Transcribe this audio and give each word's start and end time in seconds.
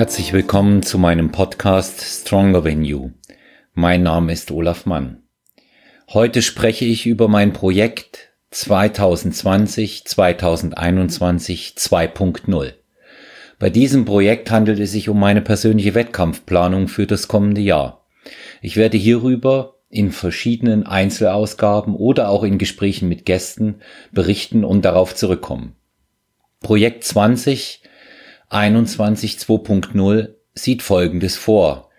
Herzlich 0.00 0.32
willkommen 0.32 0.82
zu 0.82 0.96
meinem 0.96 1.30
Podcast 1.30 2.00
Stronger 2.00 2.64
Than 2.64 2.86
You. 2.86 3.10
Mein 3.74 4.02
Name 4.02 4.32
ist 4.32 4.50
Olaf 4.50 4.86
Mann. 4.86 5.24
Heute 6.08 6.40
spreche 6.40 6.86
ich 6.86 7.04
über 7.04 7.28
mein 7.28 7.52
Projekt 7.52 8.30
2020 8.50 10.06
2021 10.06 11.74
2.0. 11.76 12.72
Bei 13.58 13.68
diesem 13.68 14.06
Projekt 14.06 14.50
handelt 14.50 14.80
es 14.80 14.92
sich 14.92 15.10
um 15.10 15.20
meine 15.20 15.42
persönliche 15.42 15.94
Wettkampfplanung 15.94 16.88
für 16.88 17.06
das 17.06 17.28
kommende 17.28 17.60
Jahr. 17.60 18.06
Ich 18.62 18.78
werde 18.78 18.96
hierüber 18.96 19.80
in 19.90 20.12
verschiedenen 20.12 20.86
Einzelausgaben 20.86 21.94
oder 21.94 22.30
auch 22.30 22.42
in 22.42 22.56
Gesprächen 22.56 23.10
mit 23.10 23.26
Gästen 23.26 23.82
berichten 24.12 24.64
und 24.64 24.86
darauf 24.86 25.14
zurückkommen. 25.14 25.76
Projekt 26.60 27.04
20 27.04 27.82
21 28.50 29.36
2.0 29.36 30.34
sieht 30.54 30.82
Folgendes 30.82 31.36
vor. 31.36 31.90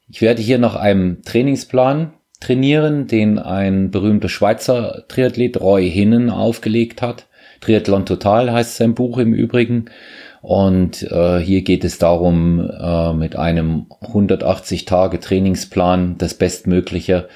Ich 0.10 0.24
werde 0.24 0.42
hier 0.42 0.58
nach 0.58 0.76
einem 0.76 1.22
Trainingsplan 1.22 2.14
trainieren, 2.40 3.06
den 3.06 3.38
ein 3.38 3.92
berühmter 3.92 4.28
Schweizer 4.28 5.06
Triathlet 5.08 5.62
Roy 5.62 5.88
Hinnen 5.88 6.32
aufgelegt 6.32 7.04
hat. 7.04 7.28
Triathlon 7.62 8.08
Total 8.08 8.52
heißt 8.52 8.78
sein 8.78 8.96
Buch 8.96 9.20
im 9.20 9.36
Übrigen. 9.36 9.86
Und 10.42 11.04
äh, 11.04 11.38
hier 11.38 11.62
geht 11.62 11.84
es 11.84 12.00
darum, 12.00 12.60
äh, 12.60 13.14
mit 13.14 13.36
einem 13.36 13.86
180 14.02 14.86
Tage 14.86 15.20
Trainingsplan 15.20 16.18
das 16.18 16.34
Bestmögliche 16.34 17.30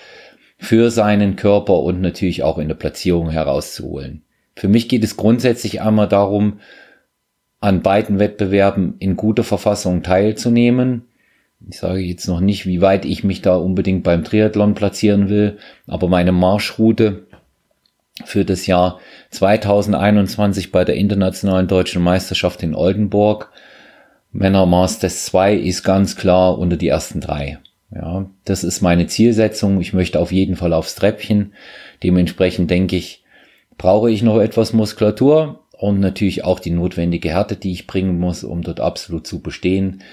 für 0.58 0.90
seinen 0.92 1.36
Körper 1.36 1.80
und 1.80 2.02
natürlich 2.02 2.44
auch 2.44 2.58
in 2.58 2.68
der 2.68 2.76
Platzierung 2.76 3.30
herauszuholen. 3.30 4.24
Für 4.56 4.68
mich 4.68 4.90
geht 4.90 5.04
es 5.04 5.18
grundsätzlich 5.18 5.82
einmal 5.82 6.08
darum, 6.08 6.60
an 7.60 7.82
beiden 7.82 8.20
Wettbewerben 8.20 8.96
in 9.00 9.16
guter 9.16 9.44
Verfassung 9.44 10.04
teilzunehmen. 10.04 11.04
Ich 11.68 11.80
sage 11.80 12.00
jetzt 12.00 12.28
noch 12.28 12.40
nicht, 12.40 12.66
wie 12.66 12.82
weit 12.82 13.06
ich 13.06 13.24
mich 13.24 13.42
da 13.42 13.56
unbedingt 13.56 14.04
beim 14.04 14.24
Triathlon 14.24 14.76
platzieren 14.76 15.30
will, 15.30 15.58
aber 15.88 16.08
meine 16.08 16.32
Marschroute 16.32 17.28
für 18.26 18.46
das 18.46 18.68
Jahr 18.68 19.00
2021 19.32 20.72
bei 20.72 20.84
der 20.86 20.96
Internationalen 20.96 21.68
Deutschen 21.68 22.02
Meisterschaft 22.02 22.64
in 22.64 22.76
Oldenburg, 22.76 23.52
Männer 24.32 24.66
Masters 24.66 25.26
2 25.26 25.56
ist 25.56 25.84
ganz 25.84 26.16
klar 26.16 26.60
unter 26.60 26.78
die 26.78 26.88
ersten 26.88 27.22
drei. 27.22 27.60
Ja, 27.94 28.30
das 28.44 28.64
ist 28.64 28.82
meine 28.82 29.08
Zielsetzung. 29.08 29.80
Ich 29.80 29.94
möchte 29.94 30.20
auf 30.20 30.32
jeden 30.32 30.56
Fall 30.56 30.74
aufs 30.74 30.96
Treppchen. 30.96 31.54
Dementsprechend 32.04 32.70
denke 32.70 32.96
ich, 32.96 33.24
brauche 33.78 34.12
ich 34.12 34.24
noch 34.24 34.40
etwas 34.40 34.74
Muskulatur 34.74 35.64
und 35.72 36.00
natürlich 36.00 36.44
auch 36.44 36.60
die 36.60 36.72
notwendige 36.72 37.30
Härte, 37.30 37.56
die 37.56 37.72
ich 37.72 37.88
bringen 37.88 38.20
muss, 38.20 38.44
um 38.44 38.62
dort 38.62 38.80
absolut 38.80 39.26
zu 39.28 39.40
bestehen. 39.40 40.04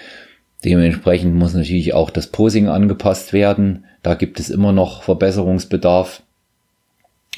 Dementsprechend 0.65 1.35
muss 1.35 1.55
natürlich 1.55 1.95
auch 1.95 2.11
das 2.11 2.29
Posing 2.29 2.69
angepasst 2.69 3.33
werden. 3.33 3.85
Da 4.03 4.15
gibt 4.15 4.41
es 4.41 4.51
immer 4.51 4.73
noch 4.73 5.03
Verbesserungsbedarf. 5.03 6.23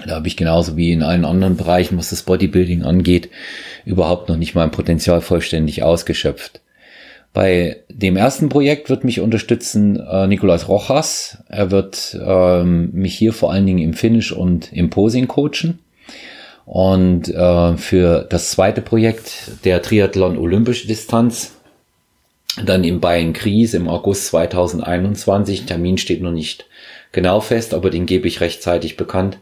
Da 0.05 0.17
habe 0.17 0.29
ich 0.29 0.37
genauso 0.37 0.77
wie 0.77 0.93
in 0.93 1.03
allen 1.03 1.25
anderen 1.25 1.57
Bereichen, 1.57 1.97
was 1.97 2.11
das 2.11 2.23
Bodybuilding 2.23 2.83
angeht, 2.83 3.31
überhaupt 3.85 4.29
noch 4.29 4.37
nicht 4.37 4.55
mein 4.55 4.71
Potenzial 4.71 5.23
vollständig 5.23 5.83
ausgeschöpft. 5.83 6.61
Bei 7.37 7.83
dem 7.91 8.17
ersten 8.17 8.49
Projekt 8.49 8.89
wird 8.89 9.05
mich 9.05 9.21
unterstützen 9.21 10.01
äh, 10.01 10.27
Nicolas 10.27 10.71
Rojas. 10.71 11.37
Er 11.51 11.71
wird 11.71 12.19
ähm, 12.19 12.89
mich 12.95 13.15
hier 13.15 13.35
vor 13.35 13.53
allen 13.53 13.67
Dingen 13.67 13.81
im 13.81 13.93
Finish 13.93 14.33
und 14.33 14.73
im 14.73 14.89
Posing 14.89 15.29
coachen. 15.29 15.81
Und 16.65 17.29
äh, 17.29 17.77
für 17.77 18.27
das 18.31 18.53
zweite 18.53 18.81
Projekt, 18.81 19.51
der 19.67 19.83
Triathlon 19.83 20.39
Olympische 20.39 20.87
Distanz, 20.87 21.57
dann 22.65 22.85
im 22.85 23.01
Bayern 23.01 23.35
Kries 23.35 23.75
im 23.75 23.87
August 23.87 24.29
2021, 24.29 25.67
Termin 25.67 25.99
steht 25.99 26.23
noch 26.23 26.33
nicht 26.33 26.65
genau 27.13 27.41
fest, 27.41 27.75
aber 27.75 27.91
den 27.91 28.07
gebe 28.07 28.27
ich 28.29 28.41
rechtzeitig 28.41 28.97
bekannt, 28.97 29.37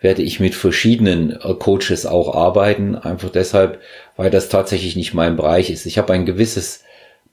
werde 0.00 0.22
ich 0.22 0.40
mit 0.40 0.56
verschiedenen 0.56 1.30
äh, 1.30 1.54
Coaches 1.54 2.06
auch 2.06 2.34
arbeiten, 2.34 2.96
einfach 2.96 3.30
deshalb, 3.30 3.80
weil 4.16 4.30
das 4.30 4.48
tatsächlich 4.48 4.96
nicht 4.96 5.14
mein 5.14 5.36
Bereich 5.36 5.70
ist. 5.70 5.86
Ich 5.86 5.96
habe 5.96 6.12
ein 6.12 6.26
gewisses 6.26 6.82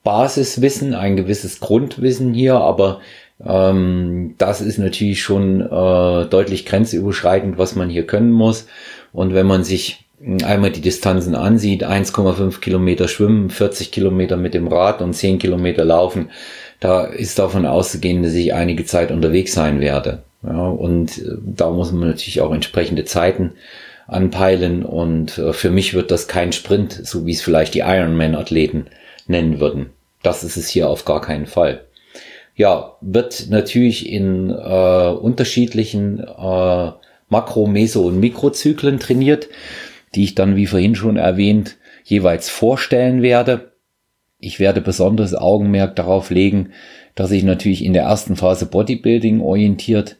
Basiswissen, 0.03 0.93
ein 0.93 1.15
gewisses 1.15 1.59
Grundwissen 1.59 2.33
hier, 2.33 2.55
aber 2.55 2.99
ähm, 3.45 4.35
das 4.37 4.61
ist 4.61 4.77
natürlich 4.77 5.21
schon 5.21 5.61
äh, 5.61 6.25
deutlich 6.25 6.65
grenzüberschreitend, 6.65 7.57
was 7.57 7.75
man 7.75 7.89
hier 7.89 8.05
können 8.05 8.31
muss. 8.31 8.67
Und 9.11 9.33
wenn 9.33 9.47
man 9.47 9.63
sich 9.63 10.05
einmal 10.43 10.71
die 10.71 10.81
Distanzen 10.81 11.35
ansieht, 11.35 11.85
1,5 11.85 12.59
Kilometer 12.59 13.07
schwimmen, 13.07 13.49
40 13.49 13.91
Kilometer 13.91 14.37
mit 14.37 14.53
dem 14.53 14.67
Rad 14.67 15.01
und 15.01 15.13
10 15.13 15.39
Kilometer 15.39 15.83
laufen, 15.85 16.29
da 16.79 17.03
ist 17.05 17.39
davon 17.39 17.65
auszugehen, 17.65 18.23
dass 18.23 18.33
ich 18.33 18.53
einige 18.53 18.85
Zeit 18.85 19.11
unterwegs 19.11 19.53
sein 19.53 19.79
werde. 19.79 20.23
Ja, 20.45 20.67
und 20.67 21.17
äh, 21.19 21.37
da 21.55 21.69
muss 21.69 21.91
man 21.91 22.09
natürlich 22.09 22.41
auch 22.41 22.53
entsprechende 22.53 23.05
Zeiten 23.05 23.53
anpeilen 24.07 24.83
und 24.83 25.37
äh, 25.37 25.53
für 25.53 25.69
mich 25.69 25.93
wird 25.93 26.11
das 26.11 26.27
kein 26.27 26.51
Sprint, 26.51 26.91
so 26.91 27.25
wie 27.25 27.31
es 27.31 27.41
vielleicht 27.41 27.73
die 27.73 27.79
Ironman-Athleten 27.79 28.87
nennen 29.27 29.59
würden. 29.59 29.91
Das 30.21 30.43
ist 30.43 30.57
es 30.57 30.69
hier 30.69 30.89
auf 30.89 31.05
gar 31.05 31.21
keinen 31.21 31.45
Fall. 31.45 31.85
Ja, 32.55 32.97
wird 33.01 33.47
natürlich 33.49 34.09
in 34.09 34.49
äh, 34.49 35.09
unterschiedlichen 35.09 36.19
äh, 36.19 36.91
Makro-, 37.29 37.67
Meso- 37.67 38.05
und 38.05 38.19
Mikrozyklen 38.19 38.99
trainiert, 38.99 39.49
die 40.15 40.23
ich 40.23 40.35
dann, 40.35 40.55
wie 40.55 40.67
vorhin 40.67 40.95
schon 40.95 41.17
erwähnt, 41.17 41.77
jeweils 42.03 42.49
vorstellen 42.49 43.21
werde. 43.21 43.71
Ich 44.39 44.59
werde 44.59 44.81
besonderes 44.81 45.33
Augenmerk 45.33 45.95
darauf 45.95 46.29
legen, 46.29 46.73
dass 47.15 47.31
ich 47.31 47.43
natürlich 47.43 47.83
in 47.83 47.93
der 47.93 48.03
ersten 48.03 48.35
Phase 48.35 48.65
Bodybuilding 48.65 49.41
orientiert 49.41 50.17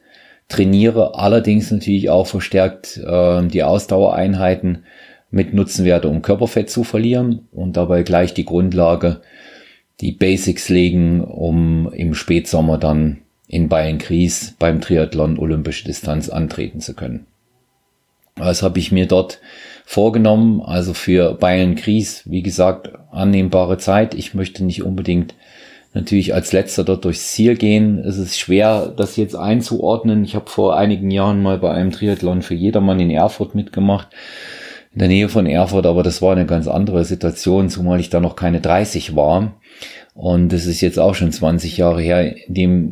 trainiere, 0.48 1.18
allerdings 1.18 1.70
natürlich 1.70 2.10
auch 2.10 2.26
verstärkt 2.26 2.98
äh, 2.98 3.46
die 3.46 3.62
Ausdauereinheiten 3.62 4.84
mit 5.34 5.54
nutzen 5.54 5.84
werde, 5.84 6.08
um 6.08 6.22
Körperfett 6.22 6.70
zu 6.70 6.84
verlieren 6.84 7.48
und 7.52 7.76
dabei 7.76 8.02
gleich 8.02 8.34
die 8.34 8.44
Grundlage, 8.44 9.20
die 10.00 10.12
Basics 10.12 10.68
legen, 10.68 11.22
um 11.22 11.92
im 11.92 12.14
Spätsommer 12.14 12.78
dann 12.78 13.18
in 13.46 13.68
Bayern 13.68 13.98
Gries 13.98 14.54
beim 14.58 14.80
Triathlon 14.80 15.38
olympische 15.38 15.84
Distanz 15.84 16.28
antreten 16.28 16.80
zu 16.80 16.94
können. 16.94 17.26
Was 18.36 18.62
habe 18.62 18.78
ich 18.78 18.90
mir 18.90 19.06
dort 19.06 19.40
vorgenommen. 19.84 20.60
Also 20.62 20.94
für 20.94 21.34
Bayern 21.34 21.76
Gries, 21.76 22.22
wie 22.26 22.42
gesagt, 22.42 22.90
annehmbare 23.10 23.78
Zeit. 23.78 24.14
Ich 24.14 24.34
möchte 24.34 24.64
nicht 24.64 24.82
unbedingt 24.82 25.34
natürlich 25.92 26.34
als 26.34 26.52
letzter 26.52 26.82
dort 26.82 27.04
durchs 27.04 27.32
Ziel 27.32 27.56
gehen. 27.56 27.98
Es 27.98 28.18
ist 28.18 28.38
schwer, 28.38 28.92
das 28.96 29.16
jetzt 29.16 29.36
einzuordnen. 29.36 30.24
Ich 30.24 30.34
habe 30.34 30.50
vor 30.50 30.76
einigen 30.76 31.10
Jahren 31.10 31.42
mal 31.42 31.58
bei 31.58 31.70
einem 31.70 31.92
Triathlon 31.92 32.42
für 32.42 32.54
jedermann 32.54 32.98
in 32.98 33.10
Erfurt 33.10 33.54
mitgemacht, 33.54 34.08
in 34.94 35.00
der 35.00 35.08
Nähe 35.08 35.28
von 35.28 35.46
Erfurt, 35.46 35.86
aber 35.86 36.02
das 36.02 36.22
war 36.22 36.32
eine 36.32 36.46
ganz 36.46 36.68
andere 36.68 37.04
Situation, 37.04 37.68
zumal 37.68 37.98
ich 37.98 38.10
da 38.10 38.20
noch 38.20 38.36
keine 38.36 38.60
30 38.60 39.16
war. 39.16 39.54
Und 40.14 40.52
das 40.52 40.66
ist 40.66 40.80
jetzt 40.80 41.00
auch 41.00 41.16
schon 41.16 41.32
20 41.32 41.76
Jahre 41.76 42.00
her. 42.00 42.36
In 42.46 42.54
dem, 42.54 42.82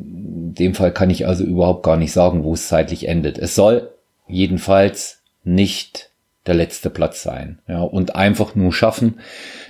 in 0.48 0.54
dem 0.54 0.74
Fall 0.74 0.92
kann 0.92 1.10
ich 1.10 1.28
also 1.28 1.44
überhaupt 1.44 1.84
gar 1.84 1.96
nicht 1.96 2.12
sagen, 2.12 2.42
wo 2.42 2.54
es 2.54 2.66
zeitlich 2.66 3.06
endet. 3.06 3.38
Es 3.38 3.54
soll 3.54 3.90
jedenfalls 4.26 5.22
nicht 5.44 6.10
der 6.46 6.54
letzte 6.54 6.90
Platz 6.90 7.22
sein. 7.22 7.60
Ja, 7.68 7.82
und 7.82 8.16
einfach 8.16 8.56
nur 8.56 8.72
schaffen. 8.72 9.20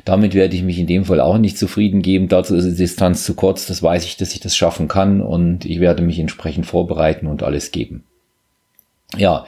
Damit 0.07 0.33
werde 0.33 0.57
ich 0.57 0.63
mich 0.63 0.79
in 0.79 0.87
dem 0.87 1.05
Fall 1.05 1.21
auch 1.21 1.37
nicht 1.37 1.59
zufrieden 1.59 2.01
geben. 2.01 2.29
Dazu 2.29 2.57
ist 2.57 2.65
die 2.65 2.75
Distanz 2.77 3.25
zu 3.25 3.35
kurz. 3.35 3.67
Das 3.67 3.83
weiß 3.83 4.05
ich, 4.05 4.17
dass 4.17 4.33
ich 4.33 4.41
das 4.41 4.57
schaffen 4.57 4.89
kann 4.89 5.21
und 5.21 5.67
ich 5.67 5.81
werde 5.81 6.03
mich 6.03 6.19
entsprechend 6.19 6.65
vorbereiten 6.65 7.27
und 7.27 7.43
alles 7.43 7.73
geben. 7.73 8.05
Ja, 9.19 9.45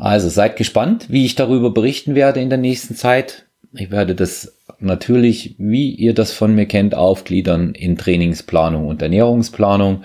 also 0.00 0.28
seid 0.28 0.56
gespannt, 0.56 1.06
wie 1.10 1.24
ich 1.24 1.34
darüber 1.34 1.70
berichten 1.70 2.14
werde 2.14 2.40
in 2.40 2.48
der 2.48 2.58
nächsten 2.58 2.94
Zeit. 2.94 3.46
Ich 3.72 3.90
werde 3.90 4.14
das 4.14 4.56
natürlich, 4.80 5.54
wie 5.58 5.90
ihr 5.90 6.14
das 6.14 6.32
von 6.32 6.54
mir 6.54 6.66
kennt, 6.66 6.94
aufgliedern 6.94 7.74
in 7.74 7.96
Trainingsplanung 7.96 8.88
und 8.88 9.02
Ernährungsplanung. 9.02 10.02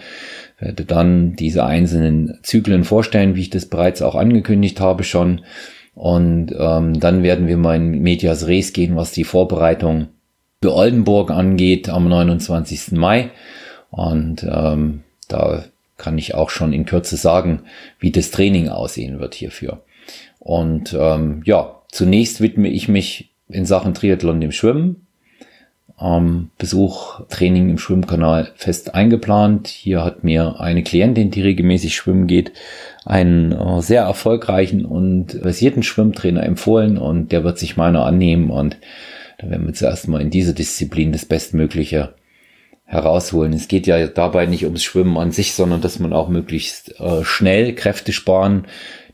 Werde 0.60 0.86
dann 0.86 1.36
diese 1.36 1.66
einzelnen 1.66 2.40
Zyklen 2.44 2.84
vorstellen, 2.84 3.36
wie 3.36 3.42
ich 3.42 3.50
das 3.50 3.66
bereits 3.66 4.02
auch 4.02 4.16
angekündigt 4.16 4.80
habe 4.80 5.04
schon 5.04 5.42
und 5.96 6.54
ähm, 6.60 7.00
dann 7.00 7.24
werden 7.24 7.48
wir 7.48 7.58
mal 7.58 7.78
in 7.78 8.02
Medias 8.02 8.48
Res 8.48 8.74
gehen, 8.74 8.98
was 8.98 9.14
die 9.14 9.24
Vorbereitung 9.24 10.10
für 10.62 10.74
Oldenburg 10.74 11.32
angeht 11.32 11.90
am 11.90 12.10
29. 12.10 12.92
Mai. 12.92 13.32
Und 13.92 14.44
ähm, 14.44 15.04
da 15.30 15.64
kann 15.98 16.18
ich 16.18 16.36
auch 16.36 16.50
schon 16.50 16.74
in 16.74 16.86
Kürze 16.86 17.18
sagen, 17.18 17.64
wie 18.00 18.12
das 18.12 18.32
Training 18.32 18.70
aussehen 18.70 19.20
wird 19.20 19.36
hierfür. 19.36 19.84
Und 20.40 20.96
ähm, 21.00 21.42
ja, 21.46 21.82
zunächst 21.92 22.42
widme 22.42 22.68
ich 22.70 22.88
mich 22.88 23.32
in 23.50 23.66
Sachen 23.66 23.94
Triathlon 23.94 24.42
dem 24.42 24.52
Schwimmen 24.52 25.06
ähm, 26.00 26.50
Besuch, 26.58 27.22
Training 27.30 27.70
im 27.70 27.78
Schwimmkanal 27.78 28.52
fest 28.56 28.96
eingeplant. 28.96 29.68
Hier 29.68 30.04
hat 30.04 30.24
mir 30.24 30.60
eine 30.60 30.84
Klientin, 30.84 31.32
die 31.32 31.42
regelmäßig 31.42 31.96
schwimmen 31.96 32.28
geht, 32.28 32.52
einen 33.06 33.52
äh, 33.52 33.82
sehr 33.82 34.04
erfolgreichen 34.04 34.86
und 34.86 35.34
versierten 35.42 35.84
Schwimmtrainer 35.84 36.44
empfohlen 36.44 36.98
und 36.98 37.32
der 37.32 37.44
wird 37.44 37.58
sich 37.58 37.78
meiner 37.78 38.06
annehmen 38.06 38.50
und 38.50 38.78
da 39.38 39.50
werden 39.50 39.68
wir 39.68 39.74
zuerst 39.74 40.08
mal 40.08 40.22
in 40.22 40.30
dieser 40.30 40.54
Disziplin 40.54 41.12
das 41.12 41.26
Bestmögliche 41.26 42.14
herausholen. 42.86 43.54
Es 43.54 43.68
geht 43.68 43.88
ja 43.88 44.08
dabei 44.08 44.46
nicht 44.46 44.64
ums 44.64 44.84
Schwimmen 44.84 45.18
an 45.18 45.32
sich, 45.32 45.54
sondern 45.54 45.82
dass 45.82 46.00
man 46.00 46.14
auch 46.14 46.30
möglichst 46.30 47.00
äh, 47.00 47.24
schnell 47.24 47.74
Kräfte 47.74 48.14
sparen, 48.14 48.68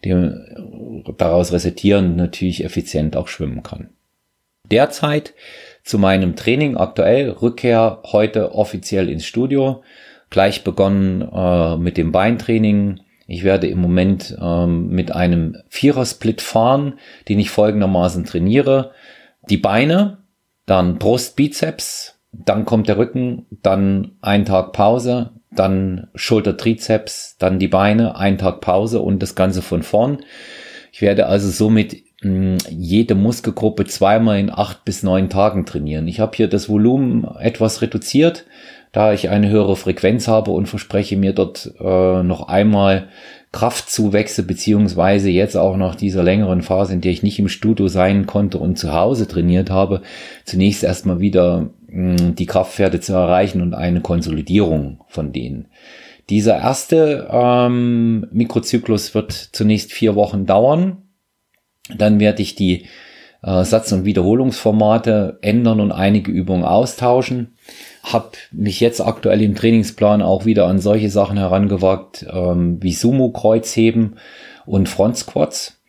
dem, 0.04 1.06
daraus 1.18 1.52
resultierend 1.52 2.18
natürlich 2.18 2.64
effizient 2.64 3.16
auch 3.16 3.28
schwimmen 3.28 3.64
kann. 3.64 3.90
Derzeit 4.70 5.34
zu 5.84 5.98
meinem 5.98 6.36
Training 6.36 6.78
aktuell. 6.78 7.30
Rückkehr 7.30 8.02
heute 8.12 8.54
offiziell 8.54 9.10
ins 9.10 9.26
Studio. 9.26 9.84
Gleich 10.30 10.64
begonnen 10.64 11.22
äh, 11.22 11.78
mit 11.78 11.98
dem 11.98 12.12
Beintraining. 12.12 13.02
Ich 13.28 13.44
werde 13.44 13.68
im 13.68 13.80
Moment 13.80 14.38
ähm, 14.42 14.90
mit 14.90 15.12
einem 15.12 15.58
Vierer-Split 15.70 16.42
fahren, 16.42 17.00
den 17.30 17.40
ich 17.40 17.50
folgendermaßen 17.50 18.26
trainiere. 18.26 18.92
Die 19.50 19.58
Beine, 19.58 20.20
dann 20.66 20.98
Brust, 20.98 21.36
Bizeps, 21.36 22.20
dann 22.32 22.66
kommt 22.66 22.88
der 22.88 22.98
Rücken, 22.98 23.46
dann 23.62 24.12
ein 24.22 24.46
Tag 24.46 24.74
Pause, 24.74 25.32
dann 25.52 26.08
Schulter, 26.16 26.56
Trizeps, 26.56 27.36
dann 27.38 27.60
die 27.60 27.68
Beine, 27.68 28.16
ein 28.16 28.38
Tag 28.38 28.62
Pause 28.62 29.02
und 29.02 29.22
das 29.22 29.36
Ganze 29.36 29.62
von 29.62 29.84
vorn. 29.84 30.20
Ich 30.92 31.02
werde 31.02 31.28
also 31.28 31.50
somit 31.50 32.04
jede 32.24 33.16
Muskelgruppe 33.16 33.86
zweimal 33.86 34.40
in 34.40 34.52
acht 34.52 34.86
bis 34.86 35.02
neun 35.02 35.30
Tagen 35.30 35.66
trainieren. 35.66 36.08
Ich 36.08 36.20
habe 36.20 36.36
hier 36.36 36.48
das 36.48 36.70
Volumen 36.70 37.28
etwas 37.40 37.82
reduziert, 37.82 38.46
da 38.92 39.12
ich 39.12 39.30
eine 39.30 39.50
höhere 39.50 39.76
Frequenz 39.76 40.28
habe 40.28 40.52
und 40.52 40.68
verspreche 40.68 41.18
mir 41.18 41.34
dort 41.34 41.74
äh, 41.80 42.24
noch 42.24 42.48
einmal 42.48 43.08
Kraftzuwächse 43.52 44.44
beziehungsweise 44.44 45.30
jetzt 45.30 45.58
auch 45.58 45.76
nach 45.76 45.96
dieser 45.96 46.24
längeren 46.24 46.62
Phase, 46.62 46.94
in 46.94 47.02
der 47.02 47.12
ich 47.12 47.24
nicht 47.24 47.40
im 47.40 47.50
Studio 47.50 47.88
sein 47.88 48.26
konnte 48.26 48.58
und 48.58 48.78
zu 48.78 48.94
Hause 48.94 49.28
trainiert 49.28 49.70
habe, 49.70 50.02
zunächst 50.46 50.84
erstmal 50.84 51.20
wieder 51.20 51.70
mh, 51.88 52.32
die 52.32 52.46
Kraftwerte 52.46 53.02
zu 53.02 53.14
erreichen 53.14 53.62
und 53.62 53.74
eine 53.74 54.02
Konsolidierung 54.02 55.02
von 55.08 55.34
denen. 55.34 55.68
Dieser 56.30 56.58
erste 56.60 57.28
ähm, 57.30 58.28
Mikrozyklus 58.32 59.14
wird 59.14 59.34
zunächst 59.34 59.92
vier 59.92 60.16
Wochen 60.16 60.46
dauern 60.46 60.98
dann 61.98 62.20
werde 62.20 62.42
ich 62.42 62.56
die 62.56 62.86
äh, 63.44 63.64
Satz- 63.64 63.92
und 63.92 64.06
Wiederholungsformate 64.06 65.40
ändern 65.42 65.80
und 65.80 65.92
einige 65.92 66.32
Übungen 66.32 66.64
austauschen. 66.64 67.54
Hab 68.04 68.38
mich 68.52 68.80
jetzt 68.80 69.02
aktuell 69.02 69.42
im 69.42 69.56
Trainingsplan 69.56 70.22
auch 70.22 70.46
wieder 70.46 70.68
an 70.68 70.80
solche 70.80 71.10
Sachen 71.10 71.38
herangewagt 71.38 72.26
ähm, 72.32 72.82
wie 72.82 72.94
Sumo-Kreuzheben 72.94 74.18
und 74.66 74.90
Front 74.90 75.18
Squats. 75.18 75.82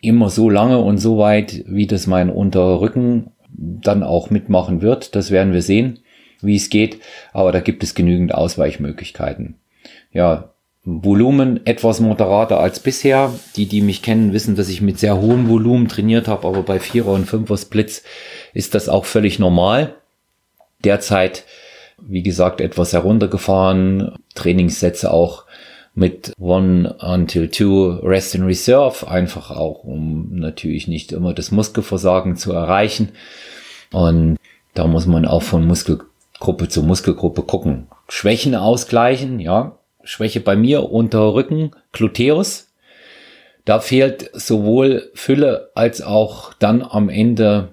Immer 0.00 0.30
so 0.30 0.50
lange 0.50 0.78
und 0.78 0.98
so 0.98 1.18
weit, 1.18 1.64
wie 1.66 1.86
das 1.86 2.06
mein 2.06 2.30
Unterrücken 2.30 3.32
dann 3.56 4.02
auch 4.02 4.30
mitmachen 4.30 4.82
wird. 4.82 5.14
Das 5.16 5.30
werden 5.30 5.52
wir 5.52 5.62
sehen, 5.62 6.00
wie 6.42 6.56
es 6.56 6.68
geht. 6.68 7.00
Aber 7.32 7.52
da 7.52 7.60
gibt 7.60 7.82
es 7.82 7.94
genügend 7.94 8.34
Ausweichmöglichkeiten. 8.34 9.56
Ja, 10.12 10.50
Volumen 10.88 11.66
etwas 11.66 11.98
moderater 11.98 12.60
als 12.60 12.78
bisher. 12.78 13.34
Die, 13.56 13.66
die 13.66 13.82
mich 13.82 14.02
kennen, 14.02 14.32
wissen, 14.32 14.54
dass 14.54 14.68
ich 14.68 14.80
mit 14.80 15.00
sehr 15.00 15.20
hohem 15.20 15.48
Volumen 15.48 15.88
trainiert 15.88 16.28
habe, 16.28 16.46
aber 16.46 16.62
bei 16.62 16.78
Vierer 16.78 17.10
und 17.10 17.26
Fünfer 17.26 17.56
Splits 17.58 18.04
ist 18.54 18.74
das 18.74 18.88
auch 18.88 19.04
völlig 19.04 19.40
normal. 19.40 19.96
Derzeit, 20.84 21.44
wie 22.00 22.22
gesagt, 22.22 22.60
etwas 22.60 22.92
heruntergefahren. 22.92 24.16
Trainingssätze 24.36 25.10
auch 25.10 25.44
mit 25.96 26.32
One 26.38 26.94
until 27.00 27.48
Two 27.48 27.98
Rest 28.02 28.36
in 28.36 28.44
Reserve, 28.44 29.08
einfach 29.08 29.50
auch, 29.50 29.82
um 29.82 30.38
natürlich 30.38 30.86
nicht 30.86 31.10
immer 31.10 31.34
das 31.34 31.50
Muskelversagen 31.50 32.36
zu 32.36 32.52
erreichen. 32.52 33.08
Und 33.92 34.36
da 34.74 34.86
muss 34.86 35.06
man 35.06 35.26
auch 35.26 35.42
von 35.42 35.66
Muskelgruppe 35.66 36.68
zu 36.68 36.84
Muskelgruppe 36.84 37.42
gucken. 37.42 37.88
Schwächen 38.08 38.54
ausgleichen, 38.54 39.40
ja, 39.40 39.78
Schwäche 40.06 40.40
bei 40.40 40.56
mir 40.56 40.90
unter 40.90 41.34
Rücken, 41.34 41.72
Gluteus. 41.92 42.72
Da 43.64 43.80
fehlt 43.80 44.30
sowohl 44.32 45.10
Fülle 45.14 45.70
als 45.74 46.00
auch 46.00 46.54
dann 46.54 46.82
am 46.82 47.08
Ende 47.08 47.72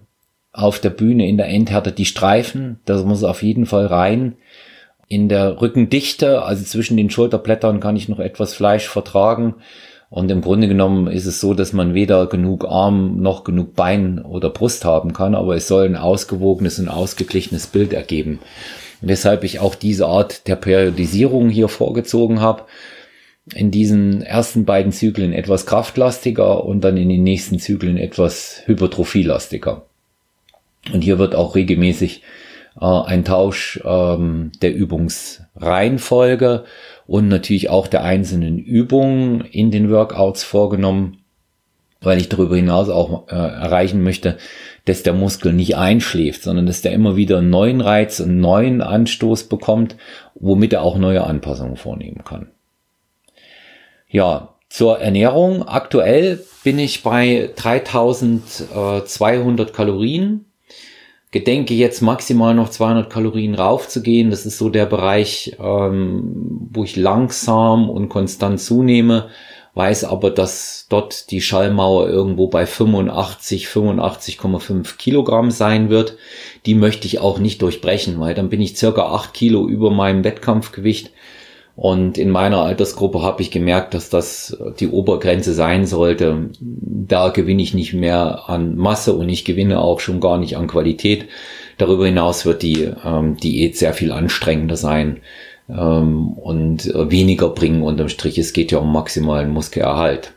auf 0.51 0.79
der 0.79 0.89
Bühne 0.89 1.27
in 1.27 1.37
der 1.37 1.47
Endhärte 1.47 1.91
die 1.91 2.05
Streifen. 2.05 2.79
Das 2.85 3.05
muss 3.05 3.23
auf 3.23 3.43
jeden 3.43 3.67
Fall 3.67 3.85
rein. 3.85 4.35
In 5.07 5.29
der 5.29 5.61
Rückendichte, 5.61 6.41
also 6.41 6.63
zwischen 6.63 6.97
den 6.97 7.11
Schulterblättern, 7.11 7.79
kann 7.79 7.95
ich 7.95 8.09
noch 8.09 8.19
etwas 8.19 8.55
Fleisch 8.55 8.87
vertragen. 8.87 9.55
Und 10.09 10.31
im 10.31 10.41
Grunde 10.41 10.67
genommen 10.67 11.07
ist 11.07 11.25
es 11.25 11.39
so, 11.39 11.53
dass 11.53 11.73
man 11.73 11.93
weder 11.93 12.27
genug 12.27 12.65
Arm 12.65 13.21
noch 13.21 13.43
genug 13.43 13.75
Bein 13.75 14.23
oder 14.23 14.49
Brust 14.49 14.85
haben 14.85 15.13
kann, 15.13 15.35
aber 15.35 15.55
es 15.55 15.67
soll 15.67 15.85
ein 15.85 15.95
ausgewogenes 15.95 16.79
und 16.79 16.87
ausgeglichenes 16.87 17.67
Bild 17.67 17.93
ergeben 17.93 18.39
weshalb 19.03 19.43
ich 19.43 19.59
auch 19.59 19.75
diese 19.75 20.07
Art 20.07 20.47
der 20.47 20.55
Periodisierung 20.55 21.49
hier 21.49 21.67
vorgezogen 21.67 22.39
habe. 22.39 22.63
In 23.53 23.71
diesen 23.71 24.21
ersten 24.21 24.63
beiden 24.63 24.93
Zyklen 24.93 25.33
etwas 25.33 25.65
kraftlastiger 25.65 26.63
und 26.63 26.81
dann 26.81 26.95
in 26.95 27.09
den 27.09 27.23
nächsten 27.23 27.59
Zyklen 27.59 27.97
etwas 27.97 28.63
hypertrophielastiger. 28.65 29.85
Und 30.93 31.01
hier 31.01 31.19
wird 31.19 31.35
auch 31.35 31.55
regelmäßig 31.55 32.23
äh, 32.79 32.85
ein 32.85 33.25
Tausch 33.25 33.81
ähm, 33.83 34.51
der 34.61 34.73
Übungsreihenfolge 34.73 36.63
und 37.05 37.27
natürlich 37.27 37.69
auch 37.69 37.87
der 37.87 38.03
einzelnen 38.03 38.59
Übungen 38.59 39.41
in 39.41 39.71
den 39.71 39.91
Workouts 39.91 40.43
vorgenommen, 40.43 41.17
weil 41.99 42.17
ich 42.19 42.29
darüber 42.29 42.55
hinaus 42.55 42.87
auch 42.89 43.27
äh, 43.27 43.35
erreichen 43.35 44.01
möchte, 44.03 44.37
dass 44.85 45.03
der 45.03 45.13
Muskel 45.13 45.53
nicht 45.53 45.77
einschläft, 45.77 46.43
sondern 46.43 46.65
dass 46.65 46.81
der 46.81 46.91
immer 46.91 47.15
wieder 47.15 47.37
einen 47.37 47.49
neuen 47.49 47.79
Reiz, 47.81 48.19
einen 48.19 48.41
neuen 48.41 48.81
Anstoß 48.81 49.45
bekommt, 49.45 49.95
womit 50.35 50.73
er 50.73 50.81
auch 50.81 50.97
neue 50.97 51.23
Anpassungen 51.23 51.77
vornehmen 51.77 52.23
kann. 52.25 52.49
Ja, 54.09 54.55
zur 54.69 54.99
Ernährung. 54.99 55.65
Aktuell 55.67 56.43
bin 56.63 56.79
ich 56.79 57.03
bei 57.03 57.51
3200 57.55 59.73
Kalorien. 59.73 60.45
Gedenke 61.31 61.73
jetzt 61.73 62.01
maximal 62.01 62.53
noch 62.53 62.69
200 62.69 63.09
Kalorien 63.09 63.55
raufzugehen. 63.55 64.29
Das 64.29 64.45
ist 64.45 64.57
so 64.57 64.69
der 64.69 64.85
Bereich, 64.85 65.55
ähm, 65.59 66.69
wo 66.71 66.83
ich 66.83 66.95
langsam 66.95 67.89
und 67.89 68.09
konstant 68.09 68.59
zunehme 68.59 69.29
weiß 69.75 70.03
aber, 70.03 70.29
dass 70.29 70.85
dort 70.89 71.31
die 71.31 71.41
Schallmauer 71.41 72.07
irgendwo 72.07 72.47
bei 72.47 72.65
85, 72.65 73.67
85,5 73.67 74.97
Kilogramm 74.97 75.49
sein 75.49 75.89
wird. 75.89 76.17
Die 76.65 76.75
möchte 76.75 77.07
ich 77.07 77.19
auch 77.19 77.39
nicht 77.39 77.61
durchbrechen, 77.61 78.19
weil 78.19 78.35
dann 78.35 78.49
bin 78.49 78.61
ich 78.61 78.77
circa 78.77 79.07
acht 79.07 79.33
Kilo 79.33 79.67
über 79.67 79.89
meinem 79.89 80.23
Wettkampfgewicht. 80.23 81.11
Und 81.75 82.19
in 82.19 82.29
meiner 82.29 82.61
Altersgruppe 82.61 83.23
habe 83.23 83.41
ich 83.41 83.49
gemerkt, 83.49 83.95
dass 83.95 84.11
das 84.11 84.55
die 84.79 84.89
Obergrenze 84.89 85.55
sein 85.55 85.87
sollte. 85.87 86.51
Da 86.59 87.29
gewinne 87.29 87.63
ich 87.63 87.73
nicht 87.73 87.93
mehr 87.93 88.43
an 88.47 88.75
Masse 88.75 89.13
und 89.13 89.27
ich 89.27 89.43
gewinne 89.43 89.81
auch 89.81 89.99
schon 89.99 90.19
gar 90.19 90.37
nicht 90.37 90.55
an 90.55 90.67
Qualität. 90.67 91.25
Darüber 91.79 92.05
hinaus 92.05 92.45
wird 92.45 92.61
die 92.61 92.91
ähm, 93.03 93.37
Diät 93.37 93.75
sehr 93.75 93.95
viel 93.95 94.11
anstrengender 94.11 94.75
sein 94.75 95.21
ähm, 95.69 96.33
und 96.33 96.85
weniger 96.93 97.49
bringen 97.49 97.83
unterm 97.83 98.09
Strich. 98.09 98.37
Es 98.37 98.53
geht 98.53 98.71
ja 98.71 98.79
um 98.79 98.91
maximalen 98.91 99.51
Muskelerhalt. 99.51 100.33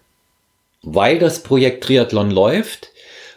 Weil 0.82 1.18
das 1.18 1.42
Projekt 1.42 1.84
Triathlon 1.84 2.30
läuft, 2.30 2.90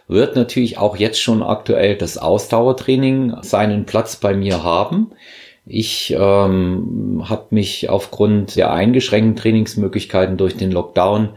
wird 0.08 0.36
natürlich 0.36 0.78
auch 0.78 0.98
jetzt 0.98 1.22
schon 1.22 1.44
aktuell 1.44 1.96
das 1.96 2.18
Ausdauertraining 2.18 3.38
seinen 3.42 3.86
Platz 3.86 4.16
bei 4.16 4.34
mir 4.34 4.64
haben. 4.64 5.12
Ich 5.66 6.16
ähm, 6.18 7.26
habe 7.30 7.48
mich 7.52 7.90
aufgrund 7.90 8.56
der 8.56 8.74
eingeschränkten 8.74 9.36
Trainingsmöglichkeiten 9.36 10.36
durch 10.36 10.58
den 10.58 10.72
Lockdown 10.72 11.30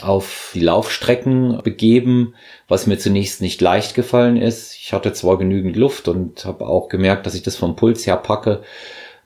auf 0.00 0.52
die 0.54 0.60
Laufstrecken 0.60 1.60
begeben, 1.62 2.34
was 2.68 2.86
mir 2.86 2.98
zunächst 2.98 3.40
nicht 3.40 3.60
leicht 3.60 3.94
gefallen 3.94 4.36
ist. 4.36 4.76
Ich 4.76 4.92
hatte 4.92 5.12
zwar 5.12 5.38
genügend 5.38 5.76
Luft 5.76 6.08
und 6.08 6.44
habe 6.44 6.66
auch 6.66 6.88
gemerkt, 6.88 7.26
dass 7.26 7.34
ich 7.34 7.42
das 7.42 7.56
vom 7.56 7.74
Puls 7.74 8.06
her 8.06 8.16
packe, 8.16 8.62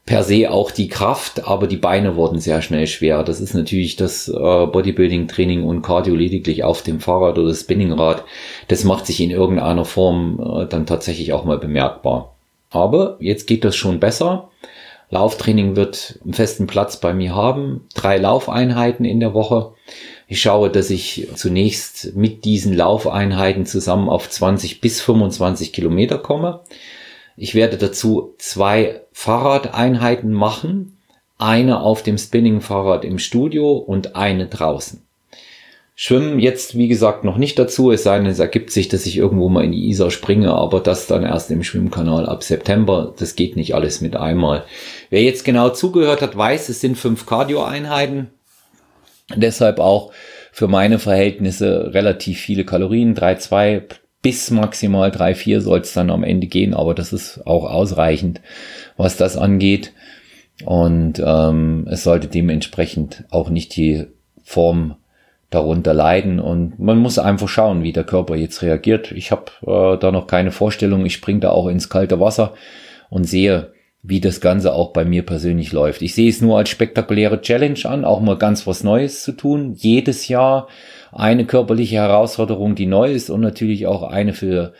per 0.08 0.22
se 0.22 0.50
auch 0.50 0.70
die 0.70 0.88
Kraft, 0.88 1.46
aber 1.46 1.66
die 1.66 1.76
Beine 1.76 2.16
wurden 2.16 2.40
sehr 2.40 2.62
schnell 2.62 2.86
schwer. 2.86 3.22
Das 3.22 3.42
ist 3.42 3.52
natürlich 3.52 3.96
das 3.96 4.26
äh, 4.26 4.32
Bodybuilding-Training 4.32 5.64
und 5.64 5.82
Cardio 5.82 6.14
lediglich 6.14 6.64
auf 6.64 6.80
dem 6.80 6.98
Fahrrad 6.98 7.38
oder 7.38 7.52
Spinningrad. 7.52 8.24
Das 8.68 8.84
macht 8.84 9.04
sich 9.04 9.20
in 9.20 9.30
irgendeiner 9.30 9.84
Form 9.84 10.40
äh, 10.40 10.66
dann 10.66 10.86
tatsächlich 10.86 11.34
auch 11.34 11.44
mal 11.44 11.58
bemerkbar. 11.58 12.34
Aber 12.70 13.18
jetzt 13.20 13.46
geht 13.46 13.66
das 13.66 13.76
schon 13.76 14.00
besser. 14.00 14.48
Lauftraining 15.10 15.76
wird 15.76 16.18
einen 16.24 16.32
festen 16.32 16.66
Platz 16.66 16.98
bei 17.00 17.12
mir 17.12 17.34
haben. 17.34 17.86
Drei 17.94 18.16
Laufeinheiten 18.16 19.04
in 19.04 19.20
der 19.20 19.34
Woche. 19.34 19.74
Ich 20.26 20.40
schaue, 20.40 20.70
dass 20.70 20.88
ich 20.88 21.28
zunächst 21.34 22.16
mit 22.16 22.46
diesen 22.46 22.72
Laufeinheiten 22.72 23.66
zusammen 23.66 24.08
auf 24.08 24.30
20 24.30 24.80
bis 24.80 25.02
25 25.02 25.74
Kilometer 25.74 26.16
komme. 26.16 26.60
Ich 27.36 27.54
werde 27.54 27.76
dazu 27.76 28.34
zwei 28.38 29.02
Fahrradeinheiten 29.18 30.32
machen. 30.32 30.96
Eine 31.38 31.80
auf 31.80 32.04
dem 32.04 32.18
Spinning-Fahrrad 32.18 33.04
im 33.04 33.18
Studio 33.18 33.72
und 33.72 34.14
eine 34.14 34.46
draußen. 34.46 35.02
Schwimmen 35.96 36.38
jetzt, 36.38 36.76
wie 36.76 36.86
gesagt, 36.86 37.24
noch 37.24 37.36
nicht 37.36 37.58
dazu, 37.58 37.90
es 37.90 38.04
sei 38.04 38.18
denn, 38.18 38.28
es 38.28 38.38
ergibt 38.38 38.70
sich, 38.70 38.86
dass 38.86 39.06
ich 39.06 39.16
irgendwo 39.16 39.48
mal 39.48 39.64
in 39.64 39.72
die 39.72 39.88
Isar 39.88 40.12
springe, 40.12 40.52
aber 40.52 40.78
das 40.78 41.08
dann 41.08 41.24
erst 41.24 41.50
im 41.50 41.64
Schwimmkanal 41.64 42.26
ab 42.26 42.44
September. 42.44 43.12
Das 43.18 43.34
geht 43.34 43.56
nicht 43.56 43.74
alles 43.74 44.00
mit 44.00 44.14
einmal. 44.14 44.62
Wer 45.10 45.24
jetzt 45.24 45.44
genau 45.44 45.70
zugehört 45.70 46.22
hat, 46.22 46.36
weiß, 46.36 46.68
es 46.68 46.80
sind 46.80 46.96
fünf 46.96 47.26
Cardio-Einheiten. 47.26 48.28
Deshalb 49.34 49.80
auch 49.80 50.12
für 50.52 50.68
meine 50.68 51.00
Verhältnisse 51.00 51.92
relativ 51.92 52.38
viele 52.38 52.64
Kalorien, 52.64 53.16
3,2 53.16 53.82
bis 54.22 54.50
maximal 54.50 55.10
3,4 55.10 55.60
soll 55.60 55.80
es 55.80 55.92
dann 55.92 56.10
am 56.10 56.24
Ende 56.24 56.46
gehen, 56.46 56.74
aber 56.74 56.94
das 56.94 57.12
ist 57.12 57.46
auch 57.46 57.64
ausreichend, 57.64 58.40
was 58.96 59.16
das 59.16 59.36
angeht. 59.36 59.92
Und 60.64 61.22
ähm, 61.24 61.86
es 61.88 62.02
sollte 62.02 62.26
dementsprechend 62.26 63.24
auch 63.30 63.48
nicht 63.48 63.76
die 63.76 64.06
Form 64.42 64.96
darunter 65.50 65.94
leiden 65.94 66.40
und 66.40 66.78
man 66.78 66.98
muss 66.98 67.18
einfach 67.18 67.48
schauen, 67.48 67.82
wie 67.82 67.92
der 67.92 68.04
Körper 68.04 68.36
jetzt 68.36 68.60
reagiert. 68.62 69.12
Ich 69.12 69.30
habe 69.30 69.52
äh, 69.66 69.98
da 69.98 70.12
noch 70.12 70.26
keine 70.26 70.50
Vorstellung. 70.50 71.06
Ich 71.06 71.14
springe 71.14 71.40
da 71.40 71.50
auch 71.50 71.68
ins 71.68 71.88
kalte 71.88 72.20
Wasser 72.20 72.54
und 73.08 73.24
sehe, 73.24 73.72
wie 74.02 74.20
das 74.20 74.40
Ganze 74.40 74.72
auch 74.72 74.92
bei 74.92 75.04
mir 75.04 75.24
persönlich 75.24 75.72
läuft. 75.72 76.02
Ich 76.02 76.14
sehe 76.14 76.30
es 76.30 76.40
nur 76.40 76.56
als 76.58 76.68
spektakuläre 76.68 77.40
Challenge 77.40 77.80
an, 77.84 78.04
auch 78.04 78.20
mal 78.20 78.38
ganz 78.38 78.66
was 78.66 78.84
Neues 78.84 79.22
zu 79.22 79.32
tun. 79.32 79.74
Jedes 79.74 80.28
Jahr 80.28 80.68
eine 81.12 81.44
körperliche 81.44 81.96
Herausforderung, 81.96 82.74
die 82.74 82.86
neu 82.86 83.10
ist 83.10 83.30
und 83.30 83.40
natürlich 83.40 83.86
auch 83.86 84.04
eine 84.04 84.34
für 84.34 84.72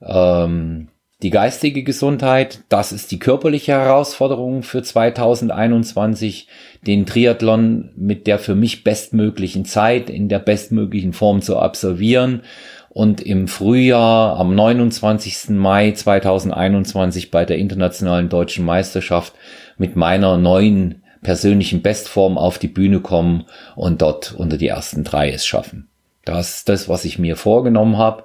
ähm, 0.00 0.88
die 1.22 1.30
geistige 1.30 1.82
Gesundheit, 1.82 2.60
das 2.70 2.92
ist 2.92 3.10
die 3.10 3.18
körperliche 3.18 3.72
Herausforderung 3.72 4.62
für 4.62 4.82
2021, 4.82 6.48
den 6.86 7.04
Triathlon 7.04 7.90
mit 7.96 8.26
der 8.26 8.38
für 8.38 8.54
mich 8.54 8.84
bestmöglichen 8.84 9.66
Zeit 9.66 10.08
in 10.08 10.30
der 10.30 10.38
bestmöglichen 10.38 11.12
Form 11.12 11.42
zu 11.42 11.58
absolvieren 11.58 12.42
und 12.90 13.22
im 13.22 13.48
Frühjahr 13.48 14.38
am 14.38 14.54
29. 14.54 15.50
Mai 15.50 15.92
2021 15.92 17.30
bei 17.30 17.46
der 17.46 17.56
internationalen 17.56 18.28
deutschen 18.28 18.64
Meisterschaft 18.64 19.32
mit 19.78 19.96
meiner 19.96 20.36
neuen 20.36 21.02
persönlichen 21.22 21.80
Bestform 21.80 22.36
auf 22.36 22.58
die 22.58 22.68
Bühne 22.68 23.00
kommen 23.00 23.44
und 23.74 24.02
dort 24.02 24.32
unter 24.32 24.58
die 24.58 24.68
ersten 24.68 25.04
drei 25.04 25.30
es 25.30 25.46
schaffen. 25.46 25.88
Das 26.24 26.56
ist 26.56 26.68
das, 26.68 26.88
was 26.88 27.06
ich 27.06 27.18
mir 27.18 27.36
vorgenommen 27.36 27.96
habe. 27.96 28.24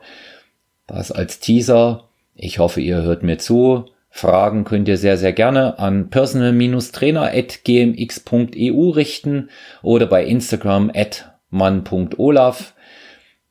Das 0.88 1.12
als 1.12 1.40
Teaser 1.40 2.06
ich 2.36 2.60
hoffe, 2.60 2.82
ihr 2.82 3.02
hört 3.02 3.24
mir 3.24 3.38
zu. 3.38 3.86
Fragen 4.10 4.66
könnt 4.66 4.88
ihr 4.88 4.98
sehr, 4.98 5.18
sehr 5.18 5.34
gerne 5.34 5.80
an 5.80 6.10
personal-trainer.gmx.eu 6.10 8.90
richten 8.90 9.50
oder 9.82 10.06
bei 10.06 10.24
Instagram 10.26 10.92
at 10.94 11.32
man.olaf. 11.50 12.76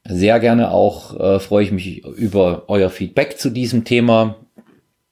Sehr 0.06 0.38
gerne 0.38 0.70
auch 0.70 1.18
äh, 1.18 1.40
freue 1.40 1.64
ich 1.64 1.72
mich 1.72 2.04
über 2.04 2.64
euer 2.68 2.90
Feedback 2.90 3.38
zu 3.38 3.50
diesem 3.50 3.84
Thema. 3.84 4.36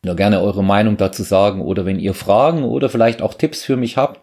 Nur 0.05 0.17
gerne 0.17 0.43
eure 0.43 0.63
Meinung 0.65 0.97
dazu 0.97 1.23
sagen 1.23 1.63
oder 1.63 1.87
wenn 1.87 1.99
ihr 1.99 2.13
Fragen 2.13 2.65
oder 2.65 2.89
vielleicht 2.89 3.23
auch 3.23 3.35
Tipps 3.35 3.63
für 3.63 3.77
mich 3.77 3.97
habt, 3.97 4.21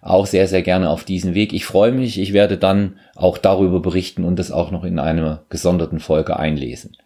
auch 0.00 0.26
sehr, 0.26 0.46
sehr 0.46 0.62
gerne 0.62 0.88
auf 0.88 1.04
diesen 1.04 1.34
Weg. 1.34 1.52
Ich 1.52 1.66
freue 1.66 1.92
mich. 1.92 2.18
Ich 2.18 2.32
werde 2.32 2.56
dann 2.56 2.98
auch 3.14 3.36
darüber 3.36 3.80
berichten 3.80 4.24
und 4.24 4.38
das 4.38 4.52
auch 4.52 4.70
noch 4.70 4.84
in 4.84 4.98
einer 4.98 5.44
gesonderten 5.50 5.98
Folge 5.98 6.38
einlesen. 6.38 6.96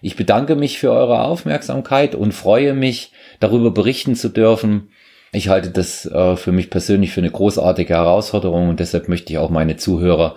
Ich 0.00 0.16
bedanke 0.16 0.54
mich 0.54 0.78
für 0.78 0.92
eure 0.92 1.22
Aufmerksamkeit 1.22 2.14
und 2.14 2.32
freue 2.32 2.74
mich, 2.74 3.12
darüber 3.40 3.72
berichten 3.72 4.14
zu 4.14 4.28
dürfen. 4.28 4.88
Ich 5.32 5.48
halte 5.48 5.70
das 5.70 6.06
äh, 6.06 6.36
für 6.36 6.52
mich 6.52 6.70
persönlich 6.70 7.10
für 7.10 7.20
eine 7.20 7.30
großartige 7.30 7.94
Herausforderung 7.94 8.68
und 8.68 8.80
deshalb 8.80 9.08
möchte 9.08 9.32
ich 9.32 9.38
auch 9.38 9.50
meine 9.50 9.76
Zuhörer, 9.76 10.36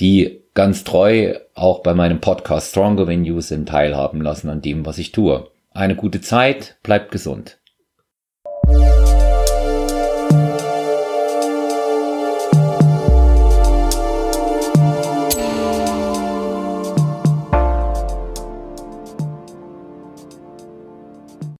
die 0.00 0.39
ganz 0.60 0.84
treu 0.84 1.38
auch 1.54 1.82
bei 1.82 1.94
meinem 1.94 2.20
Podcast 2.20 2.72
Stronger 2.72 3.06
Than 3.06 3.24
You 3.24 3.40
sind, 3.40 3.66
teilhaben 3.66 4.20
lassen 4.20 4.50
an 4.50 4.60
dem, 4.60 4.84
was 4.84 4.98
ich 4.98 5.10
tue. 5.10 5.50
Eine 5.70 5.96
gute 5.96 6.20
Zeit, 6.20 6.76
bleibt 6.82 7.12
gesund. 7.12 7.58